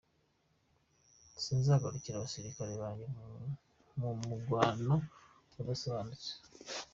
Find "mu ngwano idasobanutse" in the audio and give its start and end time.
3.99-6.31